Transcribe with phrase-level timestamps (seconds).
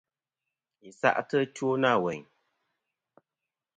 [0.81, 2.23] Yi sa'tɨ ɨtwo na weyn.